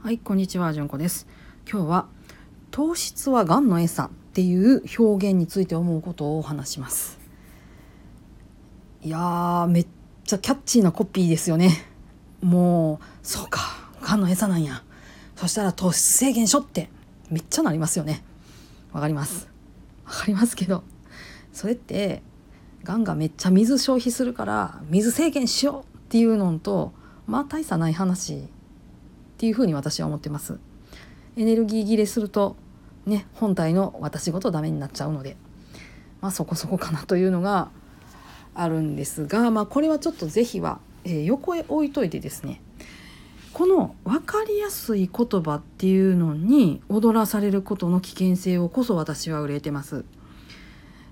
[0.00, 1.26] はい、こんにちは、じゅんこです。
[1.68, 2.06] 今日は
[2.70, 7.18] 糖質はがんの餌っていう表現について思うことをお話します。
[9.02, 9.86] いやー、めっ
[10.22, 11.72] ちゃキャッチーなコピーですよね。
[12.40, 13.60] もう、そうか、
[14.00, 14.84] がんの餌なんや。
[15.34, 16.90] そしたら糖質制限しょって
[17.28, 18.22] めっちゃなりますよね。
[18.92, 19.48] わかります。
[20.06, 20.84] わかりますけど、
[21.52, 22.22] それって、
[22.84, 26.92] がんがめっちゃ水消費するから水制限しようっていうのと
[27.26, 28.48] まあ大差ない話
[29.38, 30.58] っていうふうに私は思ってます。
[31.36, 32.56] エネルギー切れすると
[33.06, 35.36] ね本体の私ごとダメになっちゃうので
[36.20, 37.70] まあそこそこかなというのが
[38.56, 42.60] あるんですがまあこれはちょっと是非は、えー横へ置いといてですね
[43.52, 50.04] この分かりやすい言葉っていうのに踊らされることの危険性をこそ私は憂えてます。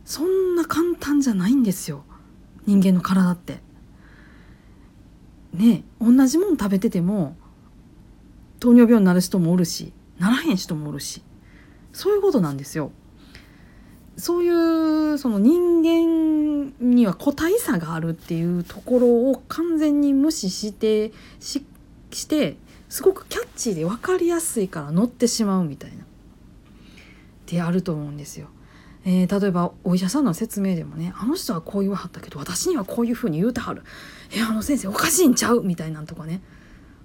[0.04, 2.02] そんな簡単じゃないんですよ
[2.66, 3.60] 人間の体って。
[5.54, 7.36] ね同じもん食べてても
[8.66, 11.22] 糖尿病になる人もおるしならへん人もおるし
[11.92, 12.90] そういうことなんですよ。
[14.18, 21.64] そういうその人間には個体差があるっていうところを完全に無視してし
[22.10, 22.56] して
[22.88, 25.98] すごくキャッチーで分かりやすいから乗ってしまうみたいなっ
[27.44, 28.48] てあると思うんですよ。
[29.04, 33.82] えー例えばお医者さんの説明でもね「あの人はこう言わはったけど私にはこういうふうに言うてはる」
[34.34, 36.40] 「えあの先生おかしいんちゃう?」みたいなんとかね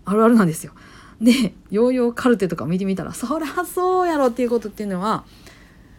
[0.06, 0.73] あるあるなんですよ。
[1.22, 5.23] でヨーヨーカルテとか見てみたらそりゃそうやろっていうことっていうのは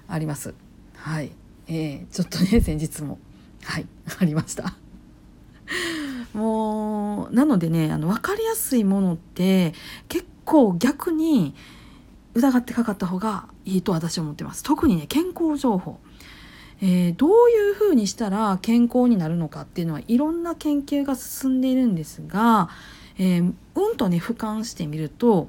[0.08, 0.54] あります。
[0.96, 1.30] はい、
[1.68, 3.18] えーちょっとね先日も
[3.62, 3.86] はい
[4.20, 4.74] ありました。
[6.34, 9.74] もうなのでねあの分かりやすいものって
[10.08, 11.54] 結構逆に
[12.34, 14.62] 疑ってかかった方がいいと私は思ってます。
[14.62, 16.00] 特にね健康情報、
[16.82, 22.68] えーどういうふうにしたら健康になるのかっていうのはいろんな研究が進んでいるんですが、
[23.18, 25.48] えーうんとね俯瞰してみると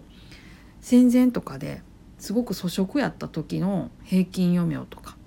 [0.80, 1.81] 戦前とかで
[2.20, 5.17] すごく粗食やった時の平均余命とか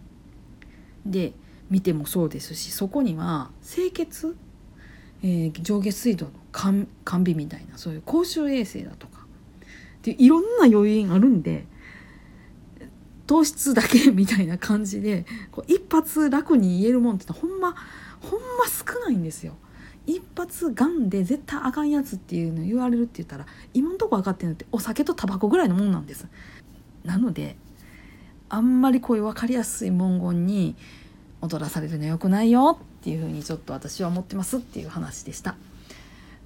[1.05, 1.33] で
[1.71, 4.36] 見てもそうですしそこには清潔、
[5.23, 9.27] えー上下水道の完備みたいなそういう公衆衛生だとか
[9.98, 11.67] っていういろんな要因あるんで
[13.27, 17.75] 糖質だけみたいな感じでこう一発楽に言えるもんってほんま
[18.20, 19.55] ほんま少ないんですよ。
[20.07, 26.29] 一発がんで絶対あかんやつっていうの言われるって言ったら今のとこ分かってるのってお酒とタバコぐらいのもんなんです。
[27.05, 27.57] なので
[28.48, 30.77] あんまりこういう分かりやすい文言に
[31.41, 35.57] 踊らされるのよくないよっていうふうにちょっと私は思ってますっていう話でした。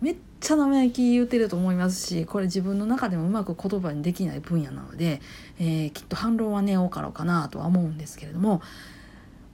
[0.00, 5.20] めっちゃ生意気言うてると思いますしこれ自分の中でもうまく言葉にできない分野なので、
[5.58, 8.62] えーきっと反論はね多かろうかなとは思うんですけれども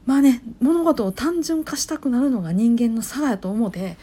[0.06, 3.96] まあね物事を単純化したくなるのが人間の差やと思って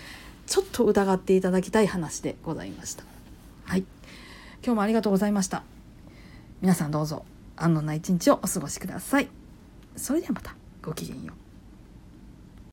[0.45, 3.03] ちょっと疑っていただきたい話でございました。
[3.65, 3.85] はい
[4.65, 5.63] 今日もありがとうございました。
[6.61, 7.25] 皆さんどうぞ
[7.57, 9.29] 安穏な一日をお過ごしください。
[9.95, 11.42] それではまたごきげんよう。